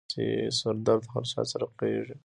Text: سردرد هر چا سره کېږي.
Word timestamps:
سردرد 0.59 1.03
هر 1.13 1.23
چا 1.31 1.41
سره 1.51 1.67
کېږي. 1.79 2.15